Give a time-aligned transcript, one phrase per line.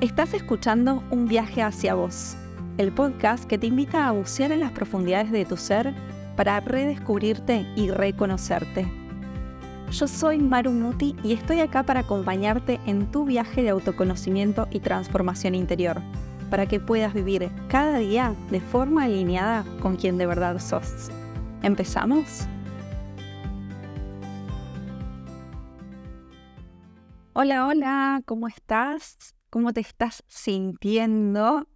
[0.00, 2.34] Estás escuchando Un viaje hacia vos,
[2.78, 5.94] el podcast que te invita a bucear en las profundidades de tu ser
[6.36, 8.90] para redescubrirte y reconocerte.
[9.90, 14.80] Yo soy Maru Muti y estoy acá para acompañarte en tu viaje de autoconocimiento y
[14.80, 16.00] transformación interior,
[16.48, 21.10] para que puedas vivir cada día de forma alineada con quien de verdad sos.
[21.62, 22.46] ¿Empezamos?
[27.34, 29.34] Hola, hola, ¿cómo estás?
[29.50, 31.66] ¿Cómo te estás sintiendo?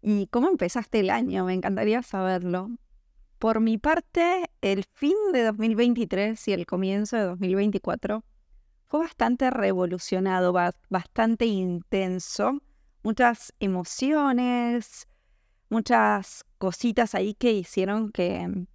[0.00, 1.44] ¿Y cómo empezaste el año?
[1.44, 2.70] Me encantaría saberlo.
[3.40, 8.24] Por mi parte, el fin de 2023 y el comienzo de 2024
[8.86, 10.54] fue bastante revolucionado,
[10.88, 12.60] bastante intenso.
[13.02, 15.08] Muchas emociones,
[15.68, 18.66] muchas cositas ahí que hicieron que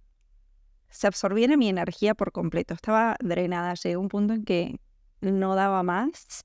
[0.90, 2.74] se absorbiera mi energía por completo.
[2.74, 4.78] Estaba drenada, llegué a un punto en que
[5.22, 6.44] no daba más.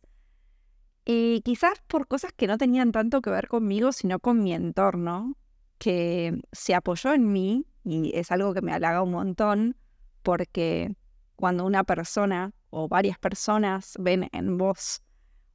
[1.09, 5.37] Y quizás por cosas que no tenían tanto que ver conmigo, sino con mi entorno,
[5.77, 9.77] que se apoyó en mí y es algo que me halaga un montón,
[10.21, 10.97] porque
[11.37, 15.01] cuando una persona o varias personas ven en vos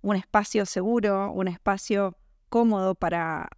[0.00, 2.16] un espacio seguro, un espacio
[2.48, 3.50] cómodo para,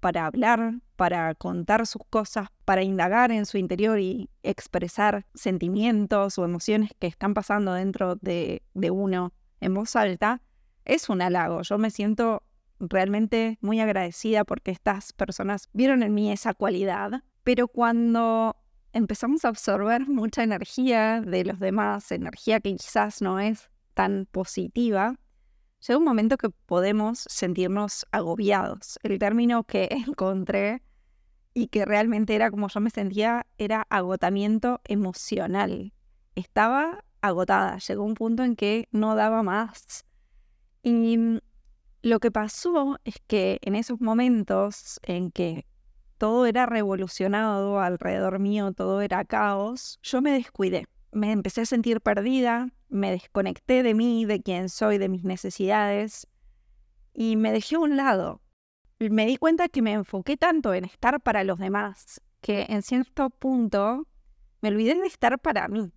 [0.00, 6.44] para hablar, para contar sus cosas, para indagar en su interior y expresar sentimientos o
[6.46, 10.40] emociones que están pasando dentro de, de uno en voz alta,
[10.84, 11.62] es un halago.
[11.62, 12.42] Yo me siento
[12.78, 18.56] realmente muy agradecida porque estas personas vieron en mí esa cualidad, pero cuando
[18.92, 25.16] empezamos a absorber mucha energía de los demás, energía que quizás no es tan positiva,
[25.86, 28.98] llega un momento que podemos sentirnos agobiados.
[29.02, 30.82] El término que encontré
[31.52, 35.92] y que realmente era como yo me sentía era agotamiento emocional.
[36.34, 40.04] Estaba agotada, llegó un punto en que no daba más.
[40.84, 41.38] Y mm,
[42.02, 45.66] lo que pasó es que en esos momentos en que
[46.18, 50.86] todo era revolucionado alrededor mío, todo era caos, yo me descuidé.
[51.10, 56.28] Me empecé a sentir perdida, me desconecté de mí, de quién soy, de mis necesidades
[57.14, 58.42] y me dejé a un lado.
[58.98, 63.30] Me di cuenta que me enfoqué tanto en estar para los demás que en cierto
[63.30, 64.06] punto
[64.60, 65.93] me olvidé de estar para mí.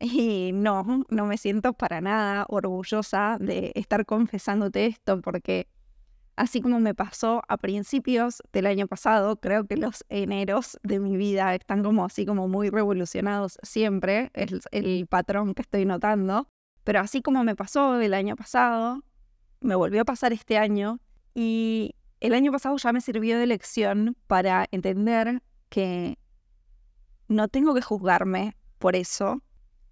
[0.00, 5.68] Y no, no me siento para nada orgullosa de estar confesándote esto porque
[6.36, 11.16] así como me pasó a principios del año pasado, creo que los eneros de mi
[11.16, 16.48] vida están como así como muy revolucionados siempre, es el patrón que estoy notando,
[16.84, 19.02] pero así como me pasó el año pasado,
[19.60, 21.00] me volvió a pasar este año
[21.34, 26.18] y el año pasado ya me sirvió de lección para entender que
[27.26, 29.42] no tengo que juzgarme por eso,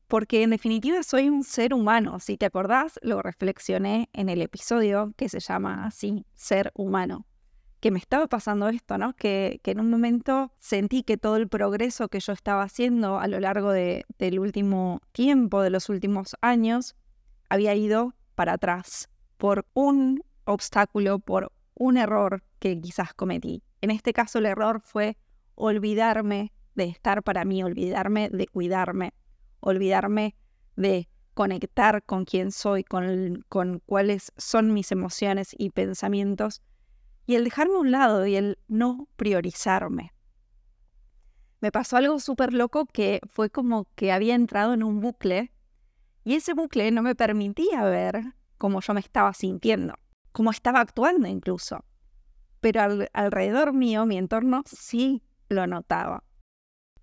[0.09, 2.21] porque en definitiva soy un ser humano.
[2.21, 7.27] Si te acordás, lo reflexioné en el episodio que se llama así, ser humano.
[7.81, 9.15] Que me estaba pasando esto, ¿no?
[9.15, 13.29] Que, que en un momento sentí que todo el progreso que yo estaba haciendo a
[13.29, 16.97] lo largo de, del último tiempo, de los últimos años,
[17.49, 23.63] había ido para atrás por un obstáculo, por un error que quizás cometí.
[23.81, 25.17] En este caso el error fue
[25.55, 29.13] olvidarme de estar para mí, olvidarme de cuidarme,
[29.69, 30.37] olvidarme
[30.77, 36.63] de conectar con quién soy, con, con cuáles son mis emociones y pensamientos,
[37.27, 40.13] y el dejarme a un lado y el no priorizarme.
[41.61, 45.53] Me pasó algo súper loco que fue como que había entrado en un bucle
[46.23, 49.95] y ese bucle no me permitía ver cómo yo me estaba sintiendo,
[50.33, 51.85] cómo estaba actuando incluso.
[52.61, 56.26] Pero alrededor mío, mi entorno sí lo notaba.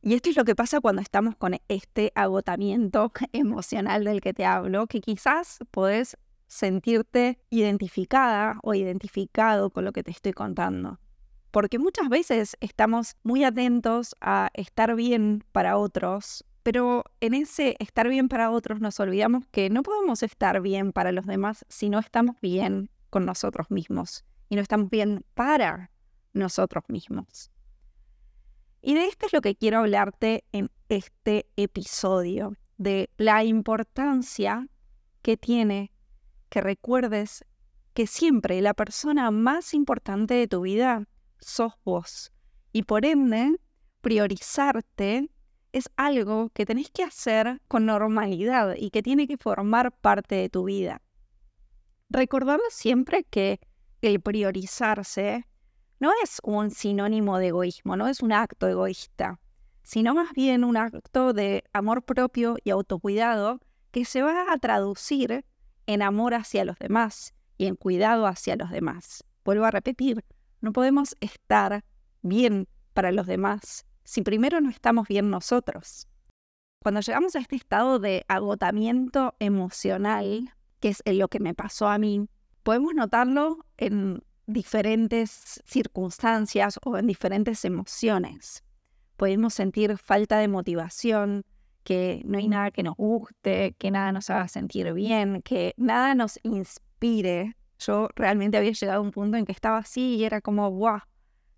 [0.05, 4.43] Y esto es lo que pasa cuando estamos con este agotamiento emocional del que te
[4.43, 10.99] hablo, que quizás podés sentirte identificada o identificado con lo que te estoy contando.
[11.51, 18.09] Porque muchas veces estamos muy atentos a estar bien para otros, pero en ese estar
[18.09, 21.99] bien para otros nos olvidamos que no podemos estar bien para los demás si no
[21.99, 25.91] estamos bien con nosotros mismos y no estamos bien para
[26.33, 27.52] nosotros mismos.
[28.85, 34.67] Y de esto es lo que quiero hablarte en este episodio, de la importancia
[35.21, 35.93] que tiene
[36.49, 37.45] que recuerdes
[37.93, 41.07] que siempre la persona más importante de tu vida
[41.39, 42.33] sos vos.
[42.73, 43.55] Y por ende,
[44.01, 45.29] priorizarte
[45.71, 50.49] es algo que tenés que hacer con normalidad y que tiene que formar parte de
[50.49, 51.01] tu vida.
[52.09, 53.61] Recordar siempre que
[54.01, 55.47] el priorizarse
[56.03, 59.39] no es un sinónimo de egoísmo, no es un acto egoísta,
[59.83, 63.61] sino más bien un acto de amor propio y autocuidado
[63.91, 65.45] que se va a traducir
[65.87, 69.23] en amor hacia los demás y en cuidado hacia los demás.
[69.45, 70.25] Vuelvo a repetir,
[70.59, 71.85] no podemos estar
[72.21, 76.09] bien para los demás si primero no estamos bien nosotros.
[76.81, 81.97] Cuando llegamos a este estado de agotamiento emocional, que es lo que me pasó a
[81.97, 82.27] mí,
[82.63, 88.63] podemos notarlo en diferentes circunstancias o en diferentes emociones.
[89.17, 91.45] Podemos sentir falta de motivación,
[91.83, 96.15] que no hay nada que nos guste, que nada nos haga sentir bien, que nada
[96.15, 97.55] nos inspire.
[97.79, 100.99] Yo realmente había llegado a un punto en que estaba así y era como, wow,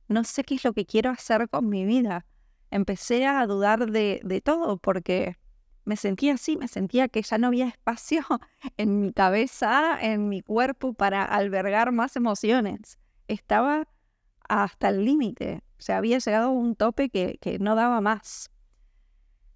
[0.08, 2.26] no sé qué es lo que quiero hacer con mi vida.
[2.72, 5.38] Empecé a dudar de, de todo porque
[5.86, 8.26] me sentía así, me sentía que ya no había espacio
[8.78, 13.00] en mi cabeza, en mi cuerpo para albergar más emociones.
[13.28, 13.88] Estaba
[14.50, 18.52] hasta el límite, o sea, había llegado a un tope que, que no daba más.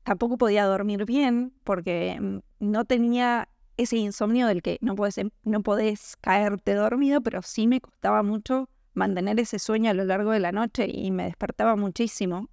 [0.04, 5.62] Tampoco podía dormir bien porque mm, no tenía ese insomnio del que no em, no
[5.62, 10.40] podés caerte dormido, pero sí me costaba mucho mantener ese sueño a lo largo de
[10.40, 12.50] la noche y me despertaba muchísimo.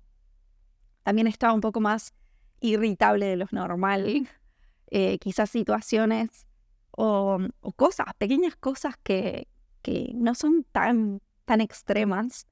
[1.02, 2.14] También estaba un poco más
[2.60, 4.28] irritable de lo normal,
[4.88, 6.46] eh, quizás situaciones
[6.90, 7.38] o,
[7.76, 9.48] cosas, pequeñas cosas que,
[9.82, 12.46] que no son tan, tan extremas,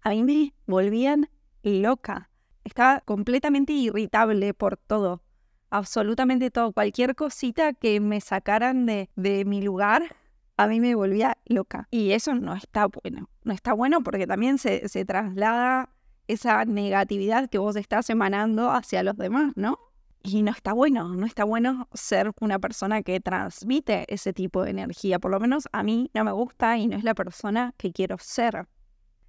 [0.00, 1.28] a mí me volvían
[1.62, 2.30] loca.
[2.64, 5.22] Estaba completamente irritable por todo,
[5.70, 6.72] absolutamente todo.
[6.72, 10.16] Cualquier cosita que me sacaran de, de mi lugar,
[10.56, 11.88] a mí me volvía loca.
[11.90, 13.28] Y eso no está bueno.
[13.44, 15.90] No está bueno porque también se, se traslada
[16.28, 19.78] esa negatividad que vos estás emanando hacia los demás, ¿no?
[20.22, 24.70] Y no está bueno, no está bueno ser una persona que transmite ese tipo de
[24.70, 25.18] energía.
[25.18, 28.16] Por lo menos a mí no me gusta y no es la persona que quiero
[28.18, 28.68] ser.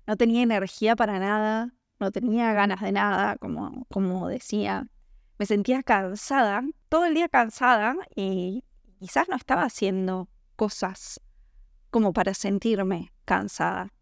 [0.05, 4.87] No tenía energía para nada, no tenía ganas de nada, como, como decía.
[5.39, 8.63] Me sentía cansada, todo el día cansada y
[8.99, 11.19] quizás no estaba haciendo cosas
[11.89, 13.93] como para sentirme cansada.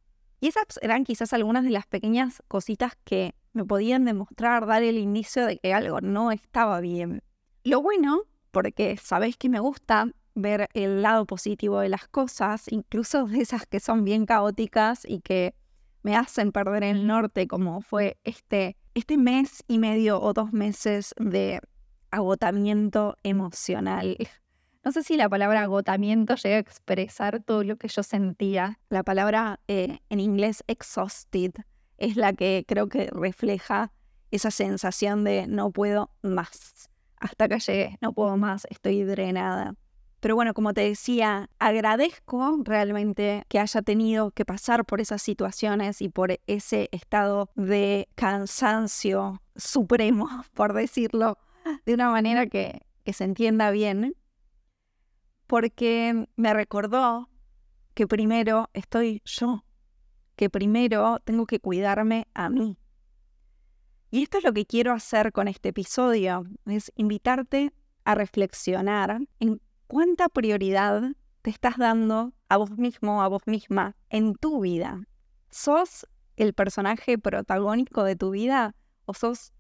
[0.41, 4.97] Y esas eran quizás algunas de las pequeñas cositas que me podían demostrar, dar el
[4.97, 7.21] inicio de que algo no estaba bien.
[7.63, 13.25] Lo bueno, porque sabéis que me gusta ver el lado positivo de las cosas, incluso
[13.27, 15.53] de esas que son bien caóticas y que
[16.01, 21.13] me hacen perder el norte, como fue este, este mes y medio o dos meses
[21.19, 21.61] de
[22.09, 24.17] agotamiento emocional.
[24.83, 28.79] No sé si la palabra agotamiento llega a expresar todo lo que yo sentía.
[28.89, 31.51] La palabra eh, en inglés exhausted
[31.97, 33.91] es la que creo que refleja
[34.31, 36.89] esa sensación de no puedo más.
[37.17, 39.75] Hasta que llegué, no puedo más, estoy drenada.
[40.19, 46.01] Pero bueno, como te decía, agradezco realmente que haya tenido que pasar por esas situaciones
[46.01, 51.37] y por ese estado de cansancio supremo, por decirlo
[51.85, 54.15] de una manera que, que se entienda bien,
[55.51, 57.27] porque me recordó
[57.94, 59.65] que primero estoy yo,
[60.38, 62.77] que primero tengo que cuidarme a mí.
[64.12, 67.74] Y esto es lo que quiero hacer con este episodio, es invitarte
[68.06, 71.01] a reflexionar en cuánta prioridad
[71.42, 75.03] te estás dando a vos mismo, a vos misma en tu vida.
[75.50, 76.07] ¿Sos
[76.38, 79.51] el personaje protagónico de tu vida o sos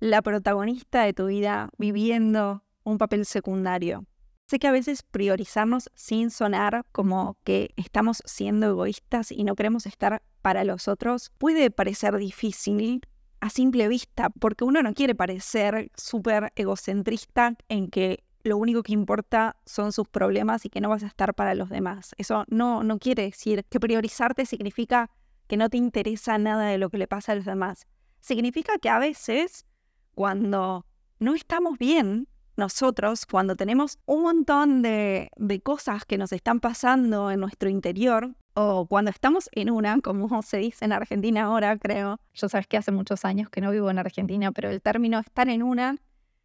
[0.00, 4.06] la protagonista de tu vida viviendo un papel secundario?
[4.46, 9.86] Sé que a veces priorizamos sin sonar como que estamos siendo egoístas y no queremos
[9.86, 13.00] estar para los otros puede parecer difícil
[13.40, 18.92] a simple vista, porque uno no quiere parecer súper egocentrista en que lo único que
[18.92, 22.14] importa son sus problemas y que no vas a estar para los demás.
[22.18, 25.10] Eso no, no quiere decir que priorizarte significa
[25.46, 27.86] que no te interesa nada de lo que le pasa a los demás.
[28.20, 29.66] Significa que a veces,
[30.14, 30.86] cuando
[31.18, 35.30] no estamos bien, nosotros cuando tenemos un montón de,
[35.62, 40.58] cosas que nos están pasando en nuestro interior, o cuando estamos en una, como se
[40.58, 43.98] dice en Argentina ahora, creo, yo sabes que hace muchos años que no vivo en
[43.98, 45.96] Argentina, pero el término estar en una,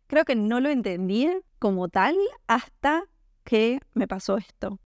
[0.07, 2.15] creo que no lo entendí como tal
[2.47, 3.03] hasta
[3.43, 4.79] que me pasó esto.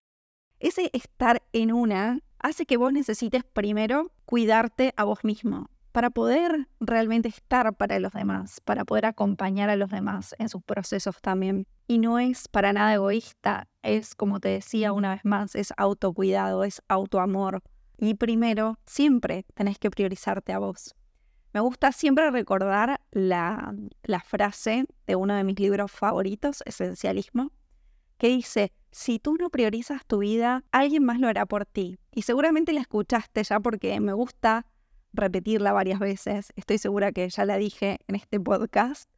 [0.58, 6.66] Ese estar en una hace que vos necesites primero cuidarte a vos mismo, para poder
[6.80, 11.68] realmente estar para los demás, para poder acompañar a los demás en sus procesos también.
[11.86, 16.64] Y no es para nada egoísta, es como te decía una vez más, es autocuidado,
[16.64, 17.62] es autoamor.
[17.96, 20.96] Y primero, siempre tenés que priorizarte a vos.
[21.52, 23.72] Me gusta siempre recordar la,
[24.02, 27.52] la frase de uno de mis libros favoritos, Esencialismo,
[28.18, 31.98] que dice, si tú no priorizas tu vida, alguien más lo hará por ti.
[32.10, 34.66] Y seguramente la escuchaste ya porque me gusta
[35.14, 39.08] repetirla varias veces, estoy segura que ya la dije en este podcast,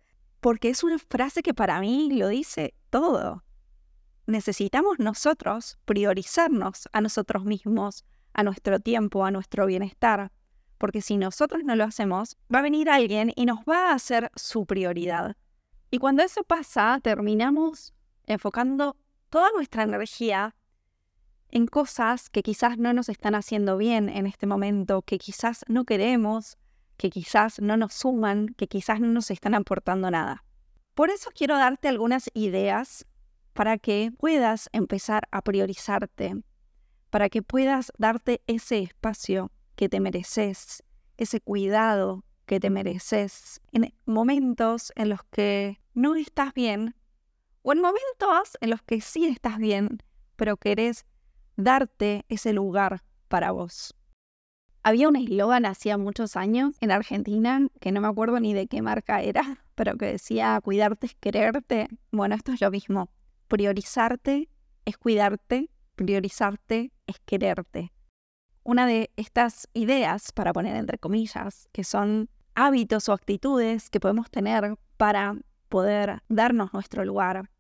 [0.40, 3.42] porque es una frase que para mí lo dice todo.
[4.26, 10.32] necesitamos nosotros priorizarnos a nosotros mismos, a nuestro tiempo, a nuestro bienestar.
[10.78, 14.32] Porque si nosotros no lo hacemos, va a venir alguien y nos va a hacer
[14.34, 15.36] su prioridad.
[15.92, 17.94] Y cuando eso pasa, terminamos
[18.26, 18.96] enfocando
[19.30, 20.55] toda nuestra energía
[21.50, 25.84] en cosas que quizás no nos están haciendo bien en este momento, que quizás no
[25.84, 26.58] queremos,
[26.96, 30.44] que quizás no nos suman, que quizás no nos están aportando nada.
[30.94, 33.06] Por eso quiero darte algunas ideas
[33.52, 36.42] para que puedas empezar a priorizarte,
[37.10, 40.82] para que puedas darte ese espacio que te mereces,
[41.16, 46.94] ese cuidado que te mereces en momentos en los que no estás bien
[47.62, 49.98] o en momentos en los que sí estás bien,
[50.36, 51.04] pero querés
[51.56, 53.94] darte ese lugar para vos.
[54.82, 58.82] Había un eslogan hacía muchos años en Argentina, que no me acuerdo ni de qué
[58.82, 61.88] marca era, pero que decía cuidarte es quererte.
[62.12, 63.10] Bueno, esto es lo mismo.
[63.48, 64.48] Priorizarte
[64.84, 67.92] es cuidarte, priorizarte es quererte.
[68.62, 74.30] Una de estas ideas, para poner entre comillas, que son hábitos o actitudes que podemos
[74.30, 75.36] tener para
[75.68, 77.50] poder darnos nuestro lugar,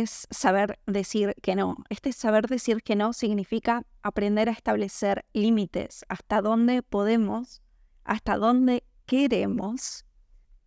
[0.00, 1.76] es saber decir que no.
[1.90, 7.60] Este saber decir que no significa aprender a establecer límites, hasta dónde podemos,
[8.04, 10.06] hasta dónde queremos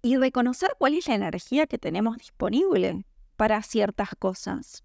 [0.03, 4.83] y reconocer cuál es la energía que tenemos disponible para ciertas cosas.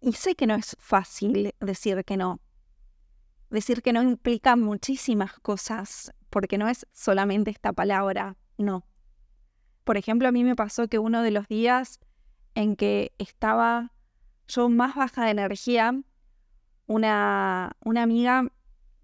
[0.00, 2.40] Y sé que no es fácil decir que no.
[3.50, 8.86] Decir que no implica muchísimas cosas, porque no es solamente esta palabra, no.
[9.82, 11.98] Por ejemplo, a mí me pasó que uno de los días
[12.54, 13.92] en que estaba
[14.48, 16.00] yo más baja de energía,
[16.86, 18.50] una, una amiga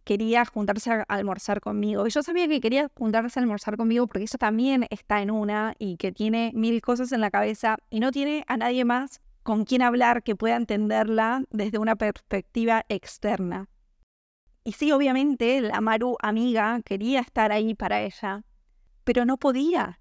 [0.05, 2.07] quería juntarse a almorzar conmigo.
[2.07, 5.75] Y yo sabía que quería juntarse a almorzar conmigo porque ella también está en una
[5.79, 9.65] y que tiene mil cosas en la cabeza y no tiene a nadie más con
[9.65, 13.69] quien hablar que pueda entenderla desde una perspectiva externa.
[14.65, 18.45] Y sí, obviamente, la Maru amiga quería estar ahí para ella,
[19.05, 20.01] pero no podía.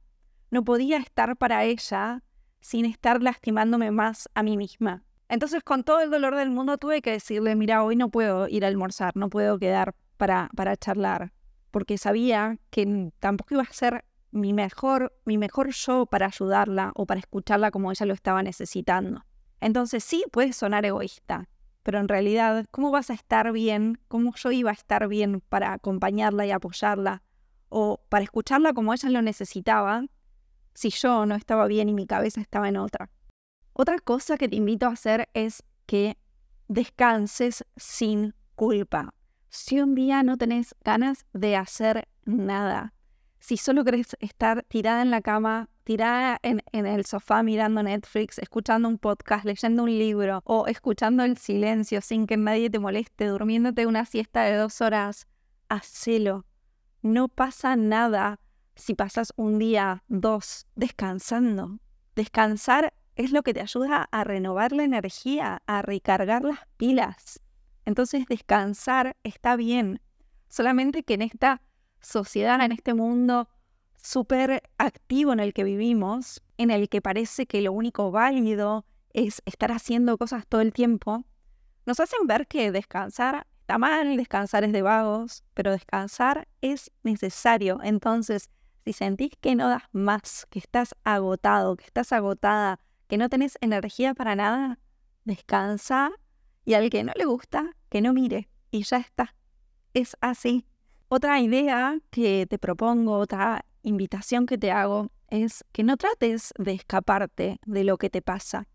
[0.52, 2.24] No podía estar para ella
[2.68, 5.02] sin estar lastimándome más a mí misma.
[5.30, 8.66] Entonces, con todo el dolor del mundo, tuve que decirle, mira, hoy no puedo ir
[8.66, 11.32] a almorzar, no puedo quedar para, para charlar,
[11.72, 17.06] porque sabía que tampoco iba a ser mi mejor, mi mejor yo para ayudarla o
[17.06, 19.24] para escucharla como ella lo estaba necesitando.
[19.62, 21.48] Entonces, sí, puede sonar egoísta,
[21.84, 23.98] pero en realidad, ¿cómo vas a estar bien?
[24.10, 27.24] ¿Cómo yo iba a estar bien para acompañarla y apoyarla?
[27.70, 30.04] O para escucharla como ella lo necesitaba,
[30.78, 33.10] si yo no estaba bien y mi cabeza estaba en otra.
[33.74, 36.20] Otra cosa que te invito a hacer es que
[36.68, 39.16] descanses sin culpa.
[39.50, 42.94] Si un día no tenés ganas de hacer nada,
[43.40, 48.88] si solo querés estar tirada en la cama, tirada en, el sofá mirando Netflix, escuchando
[48.88, 53.88] un podcast, leyendo un libro o escuchando el silencio sin que nadie te moleste, durmiéndote
[53.88, 55.26] una siesta de dos horas,
[55.70, 56.46] hacelo.
[57.02, 58.40] No pasa nada
[58.78, 61.80] si pasas un día, dos, descansando.
[62.16, 67.42] Descansar es lo que te ayuda a renovar la energía, a recargar las pilas.
[67.86, 70.02] Entonces descansar está bien.
[70.50, 71.62] Solamente que en esta
[72.00, 73.50] sociedad, en este mundo
[73.96, 79.42] súper activo en el que vivimos, en el que parece que lo único válido es
[79.46, 81.26] estar haciendo cosas todo el tiempo,
[81.86, 87.80] nos hacen ver que descansar está mal, descansar es de vagos, pero descansar es necesario.
[87.84, 88.50] Entonces,
[88.88, 92.80] si sentís que no das más, que estás agotado, que estás agotada,
[93.10, 94.80] que no tenés energía para nada,
[95.26, 96.12] descansa
[96.64, 99.36] y al que no le gusta, que no mire y ya está.
[99.94, 100.66] Es así.
[101.10, 106.72] Otra idea que te propongo, otra invitación que te hago es que no trates de
[106.72, 108.70] escaparte de lo que te pasa.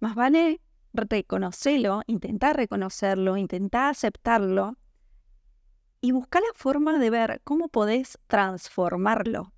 [0.00, 0.62] Más vale
[0.94, 4.78] reconocerlo, intentar reconocerlo, intentar aceptarlo
[6.00, 9.52] y busca la forma de ver cómo podés transformarlo.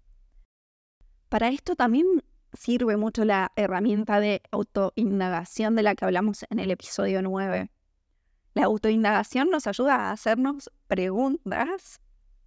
[1.28, 2.06] Para esto también
[2.52, 7.70] sirve mucho la herramienta de autoindagación de la que hablamos en el episodio 9.
[8.54, 12.00] La autoindagación nos ayuda a hacernos preguntas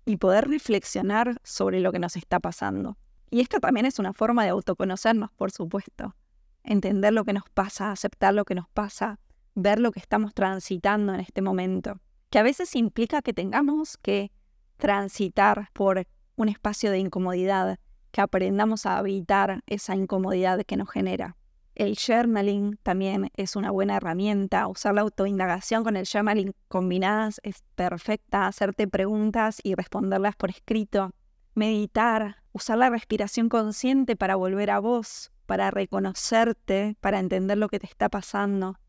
[0.05, 2.97] y poder reflexionar sobre lo que nos está pasando.
[3.29, 6.15] Y esto también es una forma de autoconocernos, por supuesto.
[6.63, 9.19] Entender lo que nos pasa, aceptar lo que nos pasa,
[9.55, 12.01] ver lo que estamos transitando en este momento
[12.33, 14.31] que a veces implica que tengamos que
[14.77, 17.77] transitar por un espacio de incomodidad,
[18.09, 21.37] que aprendamos a evitar esa incomodidad que nos genera.
[21.75, 24.67] El journaling también es una buena herramienta.
[24.67, 28.47] Usar la autoindagación con el journaling combinadas es perfecta.
[28.47, 31.11] Hacerte preguntas y responderlas por escrito.
[31.53, 32.37] Meditar.
[32.51, 35.29] Usar la respiración consciente para volver a vos.
[35.45, 38.79] para reconocerte, para entender lo que te está pasando.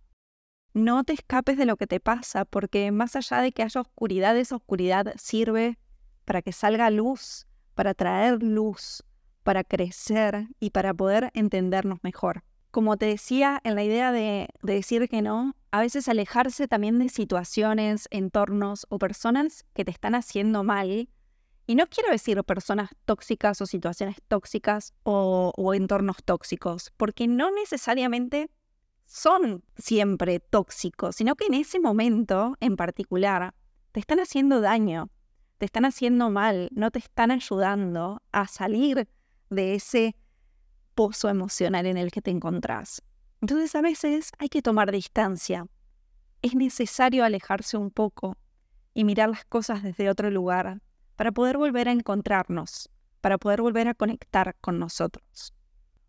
[0.74, 4.36] No te escapes de lo que te pasa, porque más allá de que haya oscuridad,
[4.36, 5.78] esa oscuridad sirve
[6.24, 9.04] para que salga luz, para traer luz,
[9.44, 12.42] para crecer y para poder entendernos mejor.
[12.72, 17.08] Como te decía, en la idea de, decir que no, a veces alejarse también de
[17.08, 21.08] situaciones, entornos o personas que te están haciendo mal.
[21.68, 27.52] Y no quiero decir personas tóxicas o situaciones tóxicas o, o entornos tóxicos, porque no
[27.52, 28.50] necesariamente
[29.14, 33.54] son siempre tóxicos, sino que en ese momento en particular
[33.92, 35.08] te están haciendo daño,
[35.58, 39.08] te están haciendo mal, no te están ayudando a salir
[39.50, 40.16] de ese
[40.96, 43.02] pozo emocional en el que te encontrás.
[43.40, 45.68] Entonces a veces hay que tomar distancia.
[46.42, 48.36] Es necesario alejarse un poco
[48.94, 50.82] y mirar las cosas desde otro lugar
[51.14, 52.90] para poder volver a encontrarnos,
[53.20, 55.54] para poder volver a conectar con nosotros.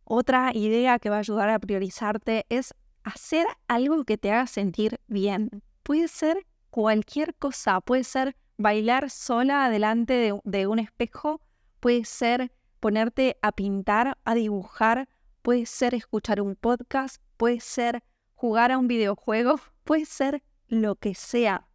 [0.05, 2.74] Otra idea que va a ayudar a priorizarte es
[3.05, 5.63] hacer algo que te haga sentir bien.
[5.83, 11.39] Puede ser cualquier cosa, puede ser bailar sola delante de, un espejo,
[11.79, 15.07] puede ser ponerte a pintar, a dibujar,
[15.41, 21.13] puede ser escuchar un podcast, puede ser jugar a un videojuego, puede ser lo que
[21.13, 21.67] sea.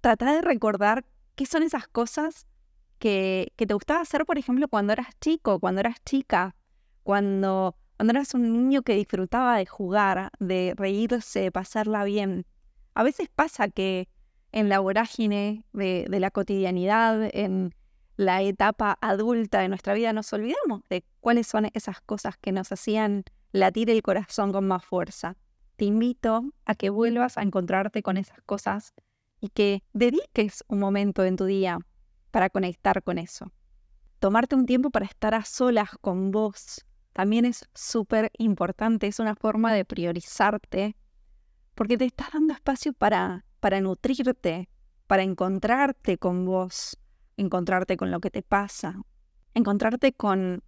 [0.00, 2.46] Trata de recordar qué son esas cosas
[2.98, 6.56] que, que te gustaba hacer, por ejemplo, cuando eras chico, cuando eras chica,
[7.02, 12.46] cuando, cuando eras un niño que disfrutaba de jugar, de reírse, de pasarla bien.
[12.94, 14.08] A veces pasa que
[14.52, 17.74] en la vorágine de, de la cotidianidad, en,
[18.16, 22.72] la etapa adulta de nuestra vida, nos olvidamos de cuáles son esas cosas que nos
[22.72, 25.36] hacían latir el corazón con más fuerza.
[25.76, 28.94] Te invito a que vuelvas a encontrarte con esas cosas
[29.42, 31.76] y que dediques un momento en tu día
[32.30, 33.52] para conectar con eso.
[34.20, 36.86] Tomarte un tiempo para estar a solas con vos
[37.20, 40.96] también es súper importante, es una forma de priorizarte,
[41.74, 44.70] porque te estás dando espacio para, para nutrirte,
[45.06, 46.96] para encontrarte con vos,
[47.36, 49.02] encontrarte con lo que te pasa,
[49.52, 50.62] encontrarte con,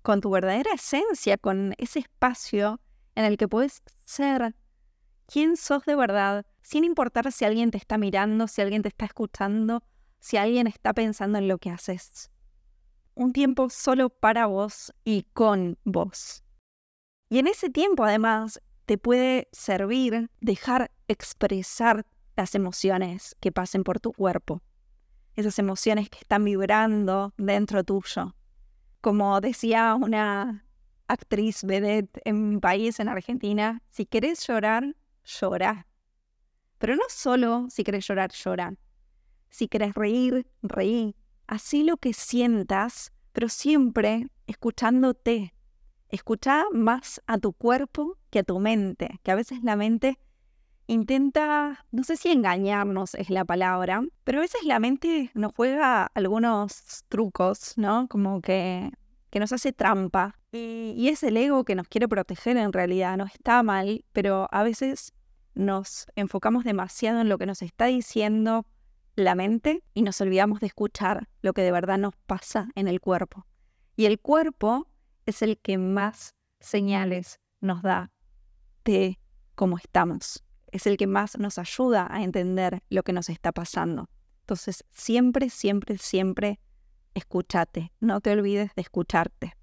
[0.00, 2.80] con tu verdadera esencia, con ese espacio
[3.14, 4.56] en el que puedes ser
[5.26, 9.04] quién sos de verdad, sin importar si alguien te está mirando, si alguien te está
[9.04, 9.82] escuchando,
[10.20, 12.30] si alguien está pensando en lo que haces.
[13.18, 16.44] Un tiempo solo para vos y con vos.
[17.28, 23.98] Y en ese tiempo además te puede servir dejar expresar las emociones que pasen por
[23.98, 24.62] tu cuerpo
[25.38, 28.34] esas emociones que están vibrando dentro tuyo.
[29.00, 30.66] Como decía una
[31.06, 35.86] actriz vedette en mi país, en Argentina, si querés llorar, llora.
[36.78, 38.74] Pero no solo si querés llorar, llora.
[39.48, 41.14] Si querés reír, reí.
[41.48, 45.54] Así lo que sientas, pero siempre escuchándote.
[46.10, 50.18] Escucha más a tu cuerpo que a tu mente, que a veces la mente
[50.86, 56.10] intenta, no sé si engañarnos es la palabra, pero a veces la mente nos juega
[56.14, 58.08] algunos trucos, ¿no?
[58.08, 58.90] Como que,
[59.30, 60.38] que nos hace trampa.
[60.52, 64.48] Y, y es el ego que nos quiere proteger en realidad, no está mal, pero
[64.50, 65.14] a veces
[65.54, 68.66] nos enfocamos demasiado en lo que nos está diciendo
[69.18, 73.00] la mente y nos olvidamos de escuchar lo que de verdad nos pasa en el
[73.00, 73.46] cuerpo.
[73.96, 74.88] Y el cuerpo
[75.26, 78.12] es el que más señales nos da
[78.84, 79.18] de
[79.54, 84.08] cómo estamos es el que más nos ayuda a entender lo que nos está pasando.
[84.40, 86.60] Entonces, siempre, siempre, siempre
[87.14, 89.54] escúchate, no te olvides de escucharte.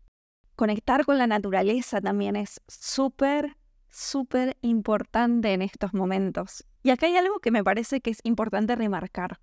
[0.56, 3.58] Conectar con la naturaleza también es súper,
[3.90, 6.66] súper importante en estos momentos.
[6.84, 9.40] Y acá hay algo que me parece que es importante remarcar,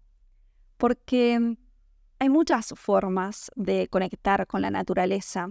[0.82, 1.38] porque
[2.18, 5.48] hay muchas formas de conectar con la naturaleza,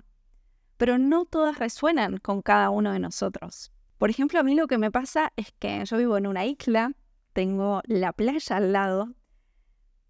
[0.75, 3.71] pero no todas resuenan con cada uno de nosotros.
[3.97, 6.91] Por ejemplo, a mí lo que me pasa es que yo vivo en una isla,
[7.31, 9.07] tengo la playa al lado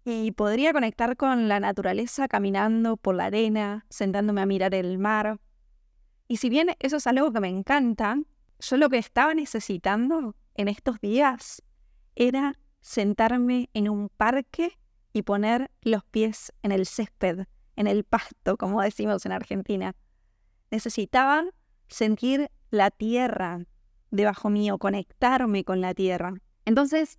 [0.04, 5.38] y podría conectar con la naturaleza caminando por la arena, sentándome a mirar el mar.
[6.26, 8.18] Y si bien eso es algo que me encanta,
[8.58, 11.62] yo lo que estaba necesitando en estos días
[12.16, 14.80] era sentarme en un parque
[15.12, 17.46] y poner los pies en el césped,
[17.76, 19.94] en el pasto, como decimos en Argentina.
[20.70, 21.44] Necesitaba
[21.88, 23.64] sentir la tierra,
[24.10, 26.34] debajo mío, conectarme con la tierra.
[26.64, 27.18] Entonces,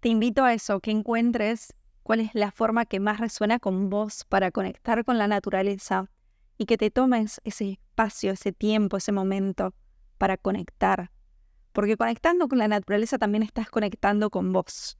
[0.00, 4.24] te invito a eso, que encuentres cuál es la forma que más resuena con vos
[4.28, 6.10] para conectar con la naturaleza
[6.58, 9.74] y que te tomes ese espacio, ese tiempo, ese momento
[10.18, 11.10] para conectar.
[11.72, 14.96] Porque conectando con la naturaleza también estás conectando con vos.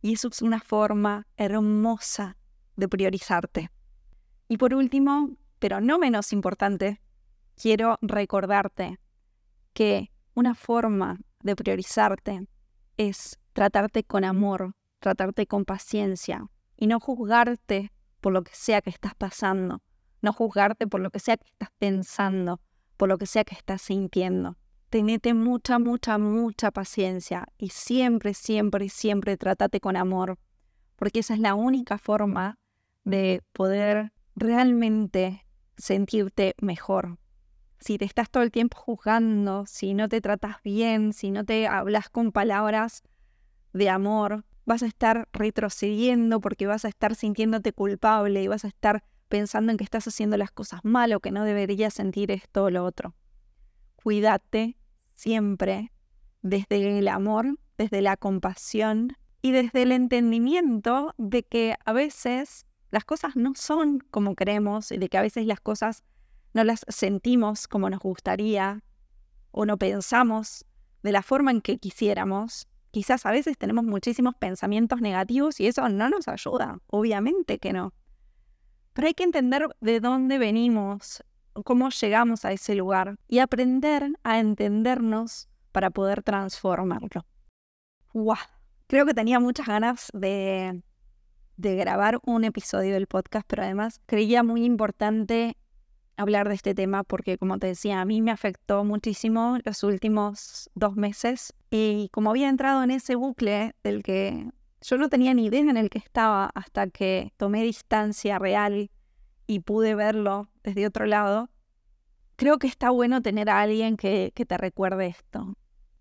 [0.00, 2.36] Y eso es una forma hermosa
[2.76, 3.70] de priorizarte.
[4.48, 7.00] Y por último, pero no menos importante,
[7.56, 8.98] quiero recordarte
[9.72, 12.46] que una forma de priorizarte
[12.96, 18.90] es tratarte con amor, tratarte con paciencia y no juzgarte por lo que sea que
[18.90, 19.82] estás pasando,
[20.22, 22.60] no juzgarte por lo que sea que estás pensando,
[22.96, 24.56] por lo que sea que estás sintiendo.
[24.90, 30.38] Tenete mucha, mucha, mucha paciencia y siempre, siempre, siempre trátate con amor,
[30.96, 32.58] porque esa es la única forma
[33.04, 35.44] de poder realmente
[35.76, 37.18] sentirte mejor.
[37.80, 41.66] Si te estás todo el tiempo juzgando, si no te tratas bien, si no te
[41.66, 43.02] hablas con palabras
[43.74, 48.68] de amor, vas a estar retrocediendo porque vas a estar sintiéndote culpable y vas a
[48.68, 52.64] estar pensando en que estás haciendo las cosas mal o que no deberías sentir esto
[52.64, 53.14] o lo otro.
[53.96, 54.77] Cuídate
[55.18, 55.92] siempre
[56.42, 63.04] desde el amor, desde la compasión y desde el entendimiento de que a veces las
[63.04, 66.04] cosas no son como queremos y de que a veces las cosas
[66.54, 68.82] no las sentimos como nos gustaría
[69.50, 70.64] o no pensamos
[71.02, 75.88] de la forma en que quisiéramos Quizás a veces tenemos muchísimos pensamientos negativos y eso
[75.88, 77.92] no nos ayuda, obviamente que no.
[78.94, 81.22] Pero hay que entender de dónde venimos,
[81.64, 87.24] cómo llegamos a ese lugar y aprender a entendernos para poder transformarlo.
[88.12, 88.36] ¡Wow!
[88.86, 90.82] Creo que tenía muchas ganas de,
[91.56, 95.56] de grabar un episodio del podcast, pero además creía muy importante
[96.16, 100.70] hablar de este tema porque, como te decía, a mí me afectó muchísimo los últimos
[100.74, 105.46] dos meses y como había entrado en ese bucle del que yo no tenía ni
[105.46, 108.90] idea en el que estaba hasta que tomé distancia real
[109.48, 111.50] y pude verlo desde otro lado,
[112.36, 115.56] creo que está bueno tener a alguien que, que te recuerde esto.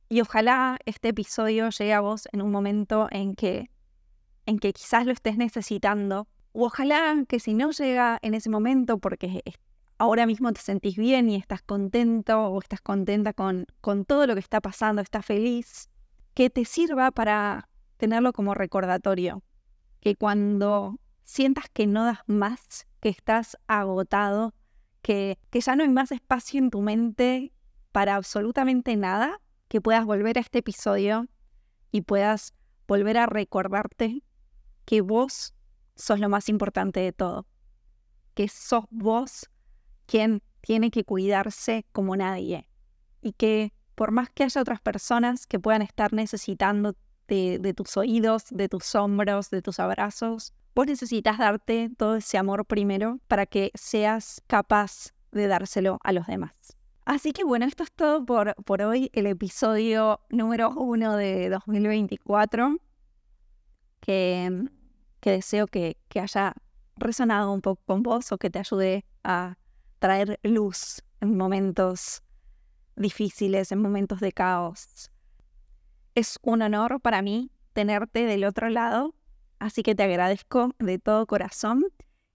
[0.09, 3.71] Y ojalá este episodio llegue a vos en un momento en que,
[4.45, 6.27] en que quizás lo estés necesitando.
[6.51, 9.41] O ojalá que si no llega en ese momento porque
[9.97, 14.33] ahora mismo te sentís bien y estás contento o estás contenta con, con todo lo
[14.33, 15.89] que está pasando, estás feliz,
[16.33, 19.41] que te sirva para tenerlo como recordatorio.
[20.01, 24.53] Que cuando sientas que no das más, que estás agotado,
[25.01, 27.53] que, que ya no hay más espacio en tu mente
[27.91, 31.27] para absolutamente nada, que puedas volver a este episodio
[31.91, 32.53] y puedas
[32.87, 34.23] volver a recordarte
[34.85, 35.53] que vos
[35.95, 37.45] sos lo más importante de todo,
[38.33, 39.49] que sos vos
[40.05, 42.69] quien tiene que cuidarse como nadie.
[43.21, 46.95] Y que por más que haya otras personas que puedan estar necesitando
[47.27, 52.63] de, tus oídos, de tus hombros, de tus abrazos, vos necesitas darte todo ese amor
[52.63, 56.77] primero para que seas capaz de dárselo a los demás.
[57.03, 62.77] Así que bueno, esto es todo por, por hoy, el episodio número uno de 2024,
[64.01, 64.69] que,
[65.19, 66.53] que deseo que, que haya
[66.95, 69.57] resonado un poco con vos o que te ayude a
[69.97, 72.21] traer luz en momentos
[72.95, 75.09] difíciles, en momentos de caos.
[76.13, 79.15] Es un honor para mí tenerte del otro lado,
[79.59, 81.85] así que te agradezco de todo corazón.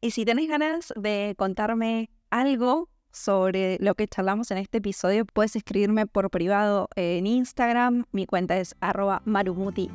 [0.01, 5.55] Y si tenés ganas de contarme algo sobre lo que charlamos en este episodio, puedes
[5.55, 8.05] escribirme por privado en Instagram.
[8.11, 9.91] Mi cuenta es arroba marumuti,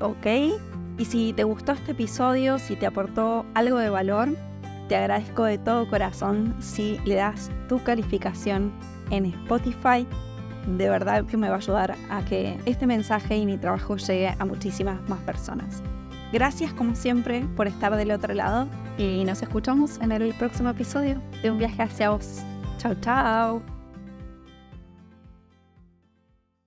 [0.98, 4.30] Y si te gustó este episodio, si te aportó algo de valor,
[4.88, 8.72] te agradezco de todo corazón si le das tu calificación
[9.10, 10.08] en Spotify.
[10.78, 14.34] De verdad que me va a ayudar a que este mensaje y mi trabajo llegue
[14.38, 15.82] a muchísimas más personas.
[16.32, 21.22] Gracias como siempre por estar del otro lado y nos escuchamos en el próximo episodio
[21.42, 22.40] de Un viaje hacia vos.
[22.78, 23.77] Chao, chao.